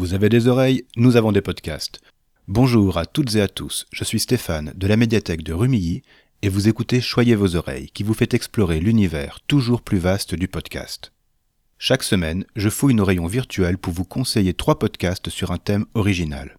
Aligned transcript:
Vous 0.00 0.14
avez 0.14 0.30
des 0.30 0.48
oreilles, 0.48 0.86
nous 0.96 1.16
avons 1.16 1.30
des 1.30 1.42
podcasts. 1.42 2.00
Bonjour 2.48 2.96
à 2.96 3.04
toutes 3.04 3.34
et 3.34 3.42
à 3.42 3.48
tous, 3.48 3.86
je 3.92 4.02
suis 4.02 4.18
Stéphane 4.18 4.72
de 4.74 4.86
la 4.86 4.96
médiathèque 4.96 5.42
de 5.42 5.52
Rumilly 5.52 6.00
et 6.40 6.48
vous 6.48 6.68
écoutez 6.68 7.02
Choyez 7.02 7.34
vos 7.34 7.54
oreilles 7.54 7.90
qui 7.90 8.02
vous 8.02 8.14
fait 8.14 8.32
explorer 8.32 8.80
l'univers 8.80 9.40
toujours 9.46 9.82
plus 9.82 9.98
vaste 9.98 10.34
du 10.34 10.48
podcast. 10.48 11.12
Chaque 11.76 12.02
semaine, 12.02 12.46
je 12.56 12.70
fouille 12.70 12.94
nos 12.94 13.04
rayons 13.04 13.26
virtuels 13.26 13.76
pour 13.76 13.92
vous 13.92 14.06
conseiller 14.06 14.54
trois 14.54 14.78
podcasts 14.78 15.28
sur 15.28 15.50
un 15.50 15.58
thème 15.58 15.84
original. 15.92 16.56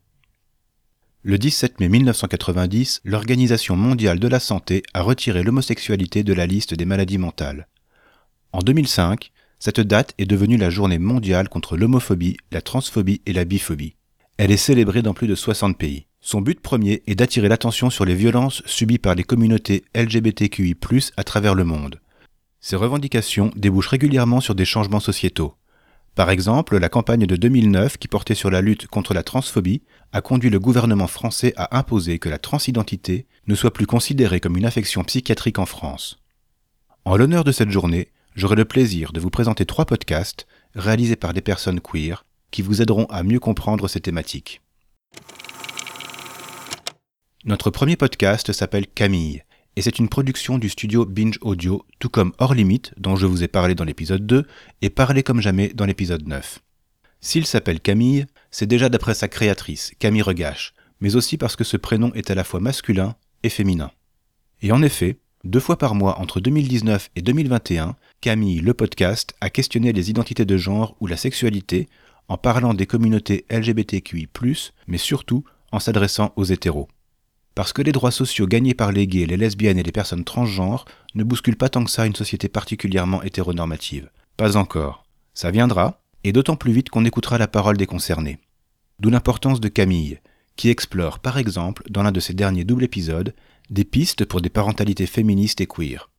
Le 1.23 1.39
17 1.39 1.79
mai 1.79 1.89
1990, 1.89 3.01
l'Organisation 3.05 3.75
mondiale 3.75 4.19
de 4.19 4.27
la 4.27 4.39
santé 4.39 4.83
a 4.93 5.01
retiré 5.01 5.41
l'homosexualité 5.41 6.23
de 6.23 6.33
la 6.33 6.45
liste 6.45 6.75
des 6.75 6.85
maladies 6.85 7.17
mentales. 7.17 7.67
En 8.53 8.59
2005, 8.59 9.31
cette 9.61 9.79
date 9.79 10.15
est 10.17 10.25
devenue 10.25 10.57
la 10.57 10.71
journée 10.71 10.97
mondiale 10.97 11.47
contre 11.47 11.77
l'homophobie, 11.77 12.37
la 12.51 12.63
transphobie 12.63 13.21
et 13.27 13.31
la 13.31 13.45
biphobie. 13.45 13.93
Elle 14.37 14.49
est 14.49 14.57
célébrée 14.57 15.03
dans 15.03 15.13
plus 15.13 15.27
de 15.27 15.35
60 15.35 15.77
pays. 15.77 16.07
Son 16.19 16.41
but 16.41 16.59
premier 16.59 17.03
est 17.05 17.13
d'attirer 17.13 17.47
l'attention 17.47 17.91
sur 17.91 18.03
les 18.03 18.15
violences 18.15 18.63
subies 18.65 18.97
par 18.97 19.13
les 19.13 19.23
communautés 19.23 19.83
LGBTQI+, 19.93 20.75
à 21.15 21.23
travers 21.23 21.53
le 21.53 21.63
monde. 21.63 22.01
Ces 22.59 22.75
revendications 22.75 23.51
débouchent 23.55 23.89
régulièrement 23.89 24.41
sur 24.41 24.55
des 24.55 24.65
changements 24.65 24.99
sociétaux. 24.99 25.53
Par 26.15 26.31
exemple, 26.31 26.79
la 26.79 26.89
campagne 26.89 27.27
de 27.27 27.35
2009 27.35 27.97
qui 27.97 28.07
portait 28.07 28.33
sur 28.33 28.49
la 28.49 28.61
lutte 28.61 28.87
contre 28.87 29.13
la 29.13 29.21
transphobie 29.21 29.83
a 30.11 30.21
conduit 30.21 30.49
le 30.49 30.59
gouvernement 30.59 31.05
français 31.05 31.53
à 31.55 31.77
imposer 31.77 32.17
que 32.17 32.29
la 32.29 32.39
transidentité 32.39 33.27
ne 33.45 33.53
soit 33.53 33.73
plus 33.73 33.85
considérée 33.85 34.39
comme 34.39 34.57
une 34.57 34.65
affection 34.65 35.03
psychiatrique 35.03 35.59
en 35.59 35.67
France. 35.67 36.19
En 37.05 37.15
l'honneur 37.15 37.43
de 37.43 37.51
cette 37.51 37.69
journée, 37.69 38.09
j'aurai 38.35 38.55
le 38.55 38.65
plaisir 38.65 39.13
de 39.13 39.19
vous 39.19 39.29
présenter 39.29 39.65
trois 39.65 39.85
podcasts 39.85 40.47
réalisés 40.75 41.15
par 41.15 41.33
des 41.33 41.41
personnes 41.41 41.81
queer 41.81 42.25
qui 42.51 42.61
vous 42.61 42.81
aideront 42.81 43.05
à 43.05 43.23
mieux 43.23 43.39
comprendre 43.39 43.87
ces 43.87 44.01
thématiques. 44.01 44.61
Notre 47.45 47.71
premier 47.71 47.95
podcast 47.95 48.51
s'appelle 48.51 48.87
Camille 48.87 49.43
et 49.75 49.81
c'est 49.81 49.99
une 49.99 50.09
production 50.09 50.57
du 50.57 50.69
studio 50.69 51.05
Binge 51.05 51.37
Audio, 51.41 51.85
tout 51.99 52.09
comme 52.09 52.33
Hors 52.39 52.53
Limite, 52.53 52.93
dont 52.97 53.15
je 53.15 53.25
vous 53.25 53.43
ai 53.43 53.47
parlé 53.47 53.73
dans 53.73 53.85
l'épisode 53.85 54.25
2, 54.27 54.45
et 54.81 54.89
Parlé 54.89 55.23
comme 55.23 55.41
jamais 55.41 55.69
dans 55.69 55.85
l'épisode 55.85 56.27
9. 56.27 56.59
S'il 57.21 57.45
s'appelle 57.45 57.79
Camille, 57.79 58.25
c'est 58.49 58.65
déjà 58.65 58.89
d'après 58.89 59.13
sa 59.13 59.27
créatrice, 59.27 59.93
Camille 59.97 60.23
Regache, 60.23 60.73
mais 60.99 61.15
aussi 61.15 61.37
parce 61.37 61.55
que 61.55 61.63
ce 61.63 61.77
prénom 61.77 62.11
est 62.13 62.29
à 62.31 62.35
la 62.35 62.43
fois 62.43 62.59
masculin 62.59 63.15
et 63.43 63.49
féminin. 63.49 63.91
Et 64.61 64.71
en 64.71 64.81
effet, 64.81 65.17
deux 65.43 65.59
fois 65.59 65.77
par 65.77 65.95
mois 65.95 66.19
entre 66.19 66.39
2019 66.39 67.09
et 67.15 67.21
2021, 67.21 67.95
Camille, 68.21 68.59
le 68.59 68.73
podcast, 68.73 69.33
a 69.41 69.49
questionné 69.49 69.91
les 69.91 70.11
identités 70.11 70.45
de 70.45 70.57
genre 70.57 70.95
ou 70.99 71.07
la 71.07 71.17
sexualité 71.17 71.89
en 72.27 72.37
parlant 72.37 72.73
des 72.73 72.85
communautés 72.85 73.45
LGBTQI, 73.49 74.29
mais 74.87 74.99
surtout 74.99 75.43
en 75.71 75.79
s'adressant 75.79 76.31
aux 76.35 76.43
hétéros. 76.43 76.87
Parce 77.55 77.73
que 77.73 77.81
les 77.81 77.91
droits 77.91 78.11
sociaux 78.11 78.45
gagnés 78.45 78.75
par 78.75 78.91
les 78.91 79.07
gays, 79.07 79.25
les 79.25 79.35
lesbiennes 79.35 79.79
et 79.79 79.83
les 79.83 79.91
personnes 79.91 80.23
transgenres 80.23 80.85
ne 81.15 81.23
bousculent 81.23 81.57
pas 81.57 81.69
tant 81.69 81.83
que 81.83 81.91
ça 81.91 82.05
une 82.05 82.15
société 82.15 82.47
particulièrement 82.47 83.23
hétéronormative. 83.23 84.09
Pas 84.37 84.57
encore. 84.57 85.05
Ça 85.33 85.51
viendra, 85.51 86.01
et 86.23 86.31
d'autant 86.33 86.55
plus 86.55 86.71
vite 86.71 86.89
qu'on 86.89 87.05
écoutera 87.05 87.37
la 87.37 87.47
parole 87.47 87.77
des 87.77 87.87
concernés. 87.87 88.37
D'où 88.99 89.09
l'importance 89.09 89.59
de 89.59 89.69
Camille, 89.69 90.19
qui 90.55 90.69
explore 90.69 91.19
par 91.19 91.37
exemple, 91.39 91.83
dans 91.89 92.03
l'un 92.03 92.11
de 92.11 92.19
ses 92.19 92.33
derniers 92.33 92.63
doubles 92.63 92.83
épisodes, 92.83 93.33
des 93.69 93.85
pistes 93.85 94.25
pour 94.25 94.41
des 94.41 94.49
parentalités 94.49 95.05
féministes 95.05 95.61
et 95.61 95.67
queer. 95.67 96.09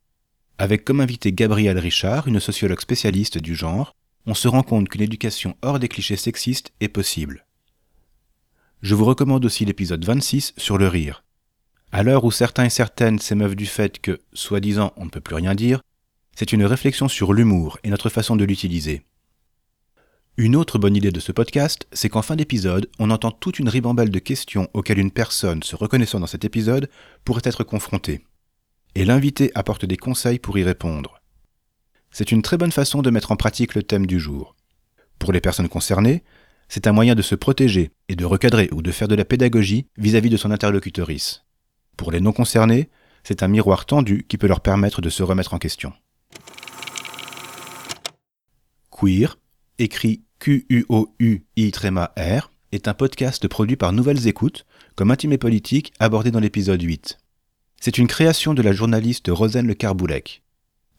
Avec 0.57 0.85
comme 0.85 1.01
invité 1.01 1.33
Gabrielle 1.33 1.79
Richard, 1.79 2.27
une 2.27 2.39
sociologue 2.39 2.81
spécialiste 2.81 3.37
du 3.37 3.55
genre, 3.55 3.95
on 4.25 4.33
se 4.33 4.47
rend 4.47 4.63
compte 4.63 4.89
qu'une 4.89 5.01
éducation 5.01 5.55
hors 5.61 5.79
des 5.79 5.87
clichés 5.87 6.15
sexistes 6.15 6.71
est 6.79 6.87
possible. 6.87 7.45
Je 8.81 8.95
vous 8.95 9.05
recommande 9.05 9.45
aussi 9.45 9.65
l'épisode 9.65 10.03
26 10.03 10.53
sur 10.57 10.77
le 10.77 10.87
rire. 10.87 11.23
À 11.91 12.03
l'heure 12.03 12.23
où 12.23 12.31
certains 12.31 12.65
et 12.65 12.69
certaines 12.69 13.19
s'émeuvent 13.19 13.55
du 13.55 13.65
fait 13.65 13.99
que, 13.99 14.19
soi-disant, 14.33 14.93
on 14.97 15.05
ne 15.05 15.09
peut 15.09 15.21
plus 15.21 15.35
rien 15.35 15.55
dire, 15.55 15.81
c'est 16.35 16.53
une 16.53 16.65
réflexion 16.65 17.07
sur 17.07 17.33
l'humour 17.33 17.77
et 17.83 17.89
notre 17.89 18.09
façon 18.09 18.35
de 18.35 18.45
l'utiliser. 18.45 19.03
Une 20.35 20.55
autre 20.55 20.79
bonne 20.79 20.95
idée 20.95 21.11
de 21.11 21.19
ce 21.19 21.31
podcast, 21.31 21.85
c'est 21.91 22.09
qu'en 22.09 22.23
fin 22.23 22.35
d'épisode, 22.35 22.89
on 22.97 23.11
entend 23.11 23.29
toute 23.29 23.59
une 23.59 23.69
ribambelle 23.69 24.09
de 24.09 24.17
questions 24.17 24.67
auxquelles 24.73 24.97
une 24.97 25.11
personne 25.11 25.61
se 25.61 25.75
reconnaissant 25.75 26.19
dans 26.19 26.25
cet 26.25 26.43
épisode 26.43 26.89
pourrait 27.23 27.43
être 27.45 27.63
confrontée. 27.63 28.25
Et 28.95 29.05
l'invité 29.05 29.51
apporte 29.53 29.85
des 29.85 29.95
conseils 29.95 30.39
pour 30.39 30.57
y 30.57 30.63
répondre. 30.63 31.21
C'est 32.09 32.31
une 32.31 32.41
très 32.41 32.57
bonne 32.57 32.71
façon 32.71 33.03
de 33.03 33.11
mettre 33.11 33.31
en 33.31 33.35
pratique 33.35 33.75
le 33.75 33.83
thème 33.83 34.07
du 34.07 34.19
jour. 34.19 34.55
Pour 35.19 35.33
les 35.33 35.41
personnes 35.41 35.69
concernées, 35.69 36.23
c'est 36.67 36.87
un 36.87 36.93
moyen 36.93 37.13
de 37.13 37.21
se 37.21 37.35
protéger 37.35 37.91
et 38.09 38.15
de 38.15 38.25
recadrer 38.25 38.69
ou 38.71 38.81
de 38.81 38.91
faire 38.91 39.07
de 39.07 39.15
la 39.15 39.25
pédagogie 39.25 39.85
vis-à-vis 39.97 40.31
de 40.31 40.37
son 40.37 40.49
interlocutrice. 40.49 41.43
Pour 41.95 42.11
les 42.11 42.21
non 42.21 42.31
concernés, 42.31 42.89
c'est 43.23 43.43
un 43.43 43.47
miroir 43.47 43.85
tendu 43.85 44.25
qui 44.27 44.39
peut 44.39 44.47
leur 44.47 44.61
permettre 44.61 44.99
de 44.99 45.11
se 45.11 45.21
remettre 45.21 45.53
en 45.53 45.59
question. 45.59 45.93
Queer, 48.89 49.37
écrit 49.79 50.23
Q-U-O-U-I-R, 50.39 51.71
est 52.71 52.87
un 52.87 52.93
podcast 52.93 53.47
produit 53.47 53.75
par 53.75 53.93
Nouvelles 53.93 54.27
Écoutes, 54.27 54.65
comme 54.95 55.11
Intime 55.11 55.33
et 55.33 55.37
Politique 55.37 55.93
abordé 55.99 56.31
dans 56.31 56.39
l'épisode 56.39 56.81
8. 56.81 57.17
C'est 57.79 57.97
une 57.97 58.07
création 58.07 58.53
de 58.53 58.61
la 58.61 58.71
journaliste 58.71 59.27
Rosen 59.29 59.67
Le 59.67 59.73
Carboulec. 59.73 60.43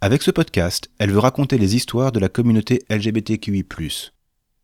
Avec 0.00 0.22
ce 0.22 0.30
podcast, 0.30 0.90
elle 0.98 1.10
veut 1.10 1.18
raconter 1.18 1.58
les 1.58 1.76
histoires 1.76 2.12
de 2.12 2.20
la 2.20 2.28
communauté 2.28 2.82
LGBTQI. 2.90 3.64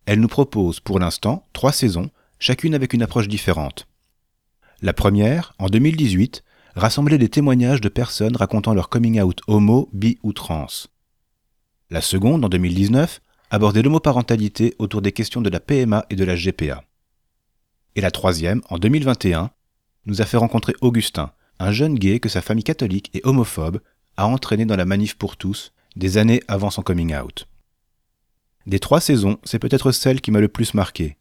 Elle 0.06 0.20
nous 0.20 0.28
propose 0.28 0.81
pour 0.81 0.99
l'instant 0.99 1.47
trois 1.53 1.72
saisons, 1.72 2.10
chacune 2.38 2.75
avec 2.75 2.93
une 2.93 3.03
approche 3.03 3.28
différente. 3.28 3.87
La 4.82 4.93
première, 4.93 5.54
en 5.59 5.66
2018, 5.66 6.43
rassemblait 6.75 7.19
des 7.19 7.28
témoignages 7.28 7.81
de 7.81 7.88
personnes 7.88 8.37
racontant 8.37 8.75
leur 8.75 8.88
coming 8.88 9.20
out 9.20 9.41
homo, 9.47 9.88
bi 9.93 10.19
ou 10.22 10.32
trans. 10.32 10.66
La 11.91 12.00
seconde, 12.00 12.44
en 12.44 12.49
2019, 12.49 13.20
aborder 13.50 13.83
l'homoparentalité 13.83 14.75
autour 14.78 15.03
des 15.03 15.12
questions 15.12 15.43
de 15.43 15.50
la 15.50 15.61
PMA 15.61 16.06
et 16.11 16.16
de 16.16 16.25
la 16.25 16.37
GPA. 16.37 16.84
Et 17.97 18.00
la 18.00 18.11
troisième, 18.11 18.62
en 18.71 18.78
2021, 18.78 19.50
nous 20.06 20.22
a 20.22 20.25
fait 20.25 20.37
rencontrer 20.37 20.75
Augustin, 20.81 21.33
un 21.59 21.72
jeune 21.72 21.97
gay 21.97 22.21
que 22.21 22.28
sa 22.28 22.41
famille 22.41 22.65
catholique 22.65 23.11
et 23.12 23.21
homophobe 23.25 23.81
a 24.16 24.27
entraîné 24.27 24.65
dans 24.65 24.77
la 24.77 24.84
manif 24.84 25.16
pour 25.16 25.37
tous 25.37 25.72
des 25.97 26.19
années 26.19 26.43
avant 26.49 26.71
son 26.71 26.83
coming 26.83 27.15
out. 27.15 27.49
Des 28.66 28.78
trois 28.78 29.00
saisons, 29.00 29.38
c'est 29.43 29.59
peut-être 29.59 29.93
celle 29.93 30.21
qui 30.21 30.31
m'a 30.31 30.41
le 30.41 30.49
plus 30.49 30.75
marqué. 30.75 31.17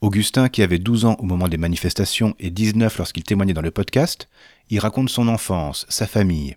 Augustin, 0.00 0.48
qui 0.48 0.62
avait 0.62 0.78
12 0.78 1.04
ans 1.04 1.16
au 1.18 1.24
moment 1.24 1.48
des 1.48 1.56
manifestations 1.56 2.34
et 2.38 2.50
19 2.50 2.96
lorsqu'il 2.98 3.24
témoignait 3.24 3.54
dans 3.54 3.62
le 3.62 3.70
podcast, 3.70 4.28
y 4.70 4.78
raconte 4.78 5.10
son 5.10 5.28
enfance, 5.28 5.86
sa 5.88 6.06
famille, 6.06 6.56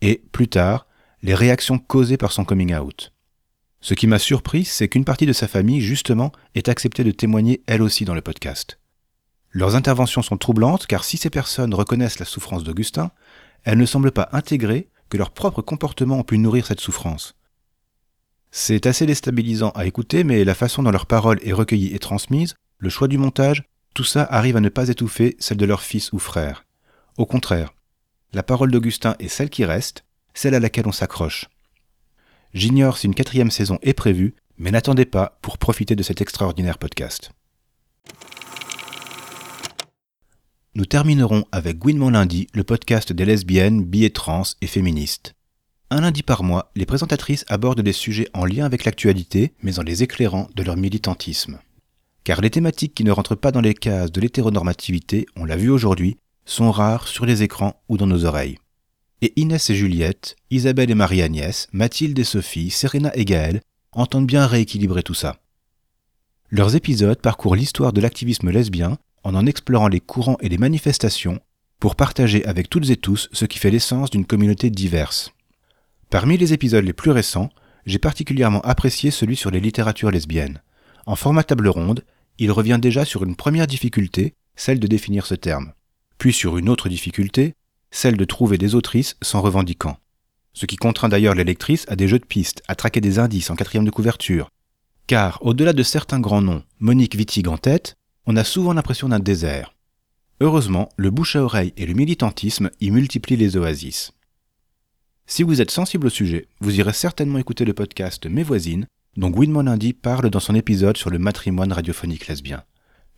et, 0.00 0.22
plus 0.32 0.48
tard, 0.48 0.86
les 1.22 1.34
réactions 1.34 1.78
causées 1.78 2.16
par 2.16 2.32
son 2.32 2.44
coming 2.44 2.74
out. 2.74 3.12
Ce 3.80 3.94
qui 3.94 4.06
m'a 4.06 4.18
surpris, 4.18 4.64
c'est 4.64 4.88
qu'une 4.88 5.04
partie 5.04 5.26
de 5.26 5.32
sa 5.32 5.48
famille, 5.48 5.80
justement, 5.80 6.32
ait 6.54 6.68
accepté 6.68 7.04
de 7.04 7.10
témoigner 7.10 7.62
elle 7.66 7.82
aussi 7.82 8.04
dans 8.04 8.14
le 8.14 8.22
podcast. 8.22 8.78
Leurs 9.50 9.76
interventions 9.76 10.22
sont 10.22 10.36
troublantes 10.36 10.86
car 10.86 11.04
si 11.04 11.16
ces 11.16 11.30
personnes 11.30 11.74
reconnaissent 11.74 12.18
la 12.18 12.26
souffrance 12.26 12.64
d'Augustin, 12.64 13.10
elles 13.64 13.78
ne 13.78 13.86
semblent 13.86 14.12
pas 14.12 14.28
intégrer 14.32 14.88
que 15.08 15.16
leurs 15.16 15.30
propres 15.30 15.62
comportements 15.62 16.18
ont 16.18 16.24
pu 16.24 16.38
nourrir 16.38 16.66
cette 16.66 16.80
souffrance. 16.80 17.34
C'est 18.50 18.86
assez 18.86 19.06
déstabilisant 19.06 19.70
à 19.70 19.86
écouter, 19.86 20.24
mais 20.24 20.44
la 20.44 20.54
façon 20.54 20.82
dont 20.82 20.90
leur 20.90 21.06
parole 21.06 21.38
est 21.42 21.52
recueillie 21.52 21.94
et 21.94 21.98
transmise, 21.98 22.54
le 22.78 22.90
choix 22.90 23.08
du 23.08 23.18
montage, 23.18 23.62
tout 23.94 24.04
ça 24.04 24.26
arrive 24.30 24.56
à 24.56 24.60
ne 24.60 24.68
pas 24.68 24.88
étouffer 24.88 25.36
celle 25.38 25.56
de 25.56 25.66
leur 25.66 25.82
fils 25.82 26.12
ou 26.12 26.18
frère. 26.18 26.64
Au 27.16 27.26
contraire, 27.26 27.74
la 28.32 28.42
parole 28.42 28.70
d'Augustin 28.70 29.16
est 29.18 29.28
celle 29.28 29.50
qui 29.50 29.64
reste, 29.64 30.04
celle 30.34 30.54
à 30.54 30.60
laquelle 30.60 30.86
on 30.86 30.92
s'accroche. 30.92 31.48
J'ignore 32.54 32.96
si 32.96 33.06
une 33.06 33.14
quatrième 33.14 33.50
saison 33.50 33.78
est 33.82 33.92
prévue, 33.92 34.34
mais 34.56 34.70
n'attendez 34.70 35.04
pas 35.04 35.38
pour 35.42 35.58
profiter 35.58 35.94
de 35.96 36.02
cet 36.02 36.20
extraordinaire 36.20 36.78
podcast. 36.78 37.30
Nous 40.74 40.86
terminerons 40.86 41.44
avec 41.52 41.78
Gouinement 41.78 42.10
lundi, 42.10 42.46
le 42.54 42.64
podcast 42.64 43.12
des 43.12 43.24
lesbiennes, 43.24 43.84
bi 43.84 44.04
et 44.04 44.10
trans 44.10 44.44
et 44.62 44.66
féministes. 44.66 45.34
Un 45.90 46.02
lundi 46.02 46.22
par 46.22 46.42
mois, 46.42 46.70
les 46.76 46.86
présentatrices 46.86 47.44
abordent 47.48 47.80
des 47.80 47.92
sujets 47.92 48.28
en 48.32 48.44
lien 48.44 48.64
avec 48.64 48.84
l'actualité, 48.84 49.54
mais 49.62 49.78
en 49.78 49.82
les 49.82 50.02
éclairant 50.02 50.48
de 50.54 50.62
leur 50.62 50.76
militantisme. 50.76 51.58
Car 52.24 52.40
les 52.40 52.50
thématiques 52.50 52.94
qui 52.94 53.04
ne 53.04 53.10
rentrent 53.10 53.34
pas 53.34 53.52
dans 53.52 53.60
les 53.60 53.74
cases 53.74 54.12
de 54.12 54.20
l'hétéronormativité, 54.20 55.26
on 55.36 55.44
l'a 55.44 55.56
vu 55.56 55.70
aujourd'hui, 55.70 56.18
sont 56.44 56.70
rares 56.70 57.08
sur 57.08 57.26
les 57.26 57.42
écrans 57.42 57.82
ou 57.88 57.96
dans 57.96 58.06
nos 58.06 58.24
oreilles 58.24 58.58
et 59.22 59.32
Inès 59.36 59.70
et 59.70 59.74
Juliette, 59.74 60.36
Isabelle 60.50 60.90
et 60.90 60.94
Marie-Agnès, 60.94 61.68
Mathilde 61.72 62.18
et 62.18 62.24
Sophie, 62.24 62.70
Serena 62.70 63.10
et 63.14 63.24
Gaëlle 63.24 63.60
entendent 63.92 64.26
bien 64.26 64.46
rééquilibrer 64.46 65.02
tout 65.02 65.14
ça. 65.14 65.36
Leurs 66.50 66.76
épisodes 66.76 67.20
parcourent 67.20 67.56
l'histoire 67.56 67.92
de 67.92 68.00
l'activisme 68.00 68.50
lesbien 68.50 68.98
en 69.24 69.34
en 69.34 69.46
explorant 69.46 69.88
les 69.88 70.00
courants 70.00 70.38
et 70.40 70.48
les 70.48 70.58
manifestations 70.58 71.40
pour 71.80 71.96
partager 71.96 72.44
avec 72.44 72.70
toutes 72.70 72.90
et 72.90 72.96
tous 72.96 73.28
ce 73.32 73.44
qui 73.44 73.58
fait 73.58 73.70
l'essence 73.70 74.10
d'une 74.10 74.24
communauté 74.24 74.70
diverse. 74.70 75.32
Parmi 76.10 76.38
les 76.38 76.52
épisodes 76.52 76.84
les 76.84 76.92
plus 76.92 77.10
récents, 77.10 77.50
j'ai 77.86 77.98
particulièrement 77.98 78.60
apprécié 78.62 79.10
celui 79.10 79.36
sur 79.36 79.50
les 79.50 79.60
littératures 79.60 80.10
lesbiennes. 80.10 80.62
En 81.06 81.16
format 81.16 81.44
table 81.44 81.68
ronde, 81.68 82.04
il 82.38 82.52
revient 82.52 82.78
déjà 82.80 83.04
sur 83.04 83.24
une 83.24 83.36
première 83.36 83.66
difficulté, 83.66 84.34
celle 84.56 84.80
de 84.80 84.86
définir 84.86 85.26
ce 85.26 85.34
terme, 85.34 85.72
puis 86.18 86.32
sur 86.32 86.56
une 86.56 86.68
autre 86.68 86.88
difficulté, 86.88 87.54
celle 87.90 88.16
de 88.16 88.24
trouver 88.24 88.58
des 88.58 88.74
autrices 88.74 89.16
sans 89.22 89.40
revendiquant. 89.40 89.98
Ce 90.52 90.66
qui 90.66 90.76
contraint 90.76 91.08
d'ailleurs 91.08 91.34
les 91.34 91.44
lectrices 91.44 91.86
à 91.88 91.96
des 91.96 92.08
jeux 92.08 92.18
de 92.18 92.24
pistes, 92.24 92.62
à 92.68 92.74
traquer 92.74 93.00
des 93.00 93.18
indices 93.18 93.50
en 93.50 93.56
quatrième 93.56 93.84
de 93.84 93.90
couverture. 93.90 94.50
Car, 95.06 95.38
au-delà 95.42 95.72
de 95.72 95.82
certains 95.82 96.20
grands 96.20 96.42
noms, 96.42 96.64
Monique 96.80 97.14
Wittig 97.14 97.48
en 97.48 97.56
tête, 97.56 97.96
on 98.26 98.36
a 98.36 98.44
souvent 98.44 98.72
l'impression 98.72 99.08
d'un 99.08 99.20
désert. 99.20 99.74
Heureusement, 100.40 100.88
le 100.96 101.10
bouche 101.10 101.36
à 101.36 101.42
oreille 101.42 101.72
et 101.76 101.86
le 101.86 101.94
militantisme 101.94 102.70
y 102.80 102.90
multiplient 102.90 103.36
les 103.36 103.56
oasis. 103.56 104.12
Si 105.26 105.42
vous 105.42 105.60
êtes 105.60 105.70
sensible 105.70 106.06
au 106.06 106.10
sujet, 106.10 106.48
vous 106.60 106.78
irez 106.78 106.92
certainement 106.92 107.38
écouter 107.38 107.64
le 107.64 107.74
podcast 107.74 108.26
Mes 108.26 108.42
voisines, 108.42 108.86
dont 109.16 109.30
Gwynne 109.30 109.60
Lundi 109.62 109.92
parle 109.92 110.30
dans 110.30 110.40
son 110.40 110.54
épisode 110.54 110.96
sur 110.96 111.10
le 111.10 111.18
matrimoine 111.18 111.72
radiophonique 111.72 112.28
lesbien. 112.28 112.62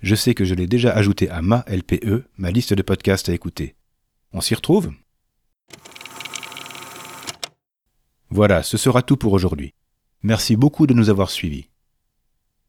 Je 0.01 0.15
sais 0.15 0.35
que 0.35 0.45
je 0.45 0.55
l'ai 0.55 0.67
déjà 0.67 0.93
ajouté 0.93 1.29
à 1.29 1.43
ma 1.43 1.65
LPE, 1.69 2.25
ma 2.39 2.51
liste 2.51 2.73
de 2.73 2.83
podcasts 2.83 3.29
à 3.29 3.35
écouter. 3.35 3.75
On 4.33 4.41
s'y 4.41 4.55
retrouve? 4.55 4.93
Voilà, 8.31 8.63
ce 8.63 8.77
sera 8.77 9.03
tout 9.03 9.17
pour 9.17 9.33
aujourd'hui. 9.33 9.75
Merci 10.23 10.55
beaucoup 10.55 10.87
de 10.87 10.95
nous 10.95 11.11
avoir 11.11 11.31
suivis. 11.31 11.69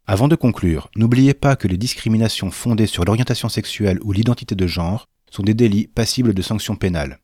Avant 0.07 0.27
de 0.27 0.35
conclure, 0.35 0.89
n'oubliez 0.95 1.35
pas 1.35 1.55
que 1.55 1.67
les 1.67 1.77
discriminations 1.77 2.49
fondées 2.49 2.87
sur 2.87 3.05
l'orientation 3.05 3.47
sexuelle 3.47 3.99
ou 4.03 4.11
l'identité 4.11 4.55
de 4.55 4.65
genre 4.65 5.07
sont 5.29 5.43
des 5.43 5.53
délits 5.53 5.87
passibles 5.87 6.33
de 6.33 6.41
sanctions 6.41 6.75
pénales. 6.75 7.19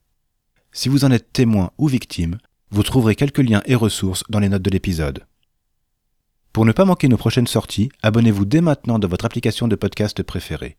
Si 0.72 0.88
vous 0.88 1.04
en 1.04 1.12
êtes 1.12 1.34
témoin 1.34 1.72
ou 1.80 1.88
victime, 1.88 2.38
vous 2.70 2.84
trouverez 2.84 3.16
quelques 3.16 3.40
liens 3.40 3.64
et 3.66 3.76
ressources 3.76 4.24
dans 4.30 4.40
les 4.40 4.50
notes 4.50 4.62
de 4.62 4.70
l'épisode. 4.70 5.26
Pour 6.54 6.66
ne 6.66 6.72
pas 6.72 6.86
manquer 6.86 7.08
nos 7.08 7.18
prochaines 7.18 7.48
sorties, 7.48 7.90
abonnez-vous 8.04 8.46
dès 8.46 8.62
maintenant 8.62 9.00
dans 9.00 9.08
votre 9.08 9.26
application 9.26 9.68
de 9.68 9.76
podcast 9.76 10.22
préférée. 10.22 10.78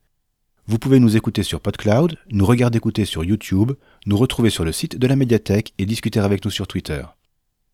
Vous 0.70 0.78
pouvez 0.78 1.00
nous 1.00 1.16
écouter 1.16 1.42
sur 1.42 1.62
PodCloud, 1.62 2.18
nous 2.30 2.44
regarder 2.44 2.76
écouter 2.76 3.06
sur 3.06 3.24
YouTube, 3.24 3.72
nous 4.04 4.18
retrouver 4.18 4.50
sur 4.50 4.66
le 4.66 4.72
site 4.72 4.98
de 4.98 5.06
la 5.06 5.16
médiathèque 5.16 5.72
et 5.78 5.86
discuter 5.86 6.20
avec 6.20 6.44
nous 6.44 6.50
sur 6.50 6.66
Twitter. 6.66 7.02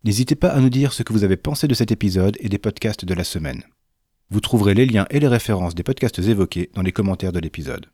N'hésitez 0.05 0.37
pas 0.37 0.51
à 0.51 0.61
nous 0.61 0.71
dire 0.71 0.93
ce 0.93 1.03
que 1.03 1.13
vous 1.13 1.25
avez 1.25 1.37
pensé 1.37 1.67
de 1.67 1.75
cet 1.75 1.91
épisode 1.91 2.37
et 2.39 2.49
des 2.49 2.59
podcasts 2.59 3.05
de 3.05 3.13
la 3.13 3.25
semaine. 3.25 3.65
Vous 4.31 4.39
trouverez 4.39 4.75
les 4.75 4.87
liens 4.87 5.07
et 5.11 5.19
les 5.19 5.27
références 5.27 5.75
des 5.75 5.83
podcasts 5.83 6.21
évoqués 6.21 6.71
dans 6.75 6.83
les 6.83 6.93
commentaires 6.93 7.33
de 7.33 7.41
l'épisode. 7.41 7.87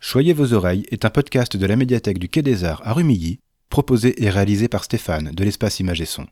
Choyez 0.00 0.32
vos 0.32 0.54
oreilles 0.54 0.86
est 0.90 1.04
un 1.04 1.10
podcast 1.10 1.58
de 1.58 1.66
la 1.66 1.76
médiathèque 1.76 2.18
du 2.18 2.30
Quai 2.30 2.40
des 2.40 2.64
Arts 2.64 2.80
à 2.86 2.94
Rumilly, 2.94 3.38
proposé 3.68 4.24
et 4.24 4.30
réalisé 4.30 4.66
par 4.66 4.84
Stéphane 4.84 5.32
de 5.32 5.44
l'espace 5.44 5.78
Image 5.78 6.00
et 6.00 6.06
Son. 6.06 6.26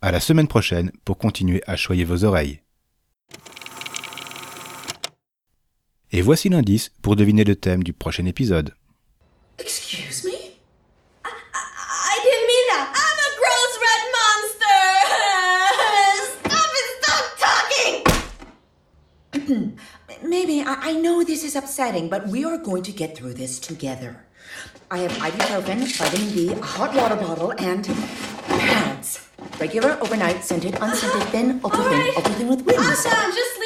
À 0.00 0.12
la 0.12 0.20
semaine 0.20 0.48
prochaine 0.48 0.90
pour 1.04 1.18
continuer 1.18 1.62
à 1.66 1.76
choyer 1.76 2.04
vos 2.04 2.24
oreilles. 2.24 2.60
Et 6.12 6.22
voici 6.22 6.48
l'indice 6.48 6.90
pour 7.02 7.16
deviner 7.16 7.42
le 7.44 7.56
thème 7.56 7.82
du 7.82 7.92
prochain 7.92 8.26
épisode. 8.26 8.74
Excuse 9.58 10.24
me? 10.24 10.32
I, 11.24 12.20
didn't 12.22 12.46
mean 12.46 12.66
that. 12.70 12.86
I'm 12.94 13.18
a 13.18 13.30
gross 13.40 13.72
red 13.82 14.02
monster. 14.18 14.80
Stop 16.44 16.70
it, 16.78 16.86
stop 17.02 17.24
talking. 19.32 19.78
Maybe, 20.28 20.62
I, 20.62 20.90
I 20.90 20.92
know 20.92 21.24
this 21.24 21.42
is 21.42 21.56
upsetting, 21.56 22.08
but 22.08 22.28
we 22.28 22.44
are 22.44 22.58
going 22.58 22.84
to 22.84 22.92
get 22.92 23.16
through 23.16 23.34
this 23.34 23.58
together. 23.58 24.24
I 24.90 24.98
have 24.98 25.12
ibuprofen, 25.12 25.84
vitamin 25.98 26.30
D, 26.32 26.52
a 26.52 26.62
hot 26.62 26.94
water 26.94 27.16
bottle, 27.16 27.52
and 27.58 27.84
pads. 28.46 29.28
Regular, 29.58 29.98
overnight, 30.00 30.44
scented, 30.44 30.76
unscented, 30.80 31.28
thin, 31.30 31.60
ultra 31.64 31.82
thin, 31.82 31.98
right. 31.98 32.16
ultra 32.16 32.34
thin 32.34 32.48
with 32.48 32.62
wings. 32.64 32.78
Awesome, 32.78 33.32
just 33.34 33.58